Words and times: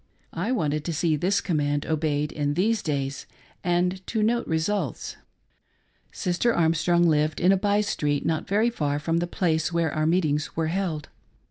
I 0.33 0.51
wanted 0.51 0.83
to 0.85 0.93
see 0.93 1.15
this 1.15 1.41
command 1.41 1.85
obeyed 1.85 2.31
in 2.31 2.55
these 2.55 2.81
days, 2.81 3.27
and 3.63 4.03
to 4.07 4.23
note 4.23 4.47
results. 4.47 5.15
Sister 6.11 6.55
Armstrong 6.55 7.03
lived 7.07 7.39
in 7.39 7.51
a 7.51 7.55
by 7.57 7.81
street 7.81 8.25
not 8.25 8.47
very 8.47 8.71
far 8.71 8.97
from 8.97 9.17
the 9.17 9.27
■place 9.27 9.71
where 9.71 9.93
our 9.93 10.07
meetings 10.07 10.55
were 10.55 10.69
held. 10.69 11.09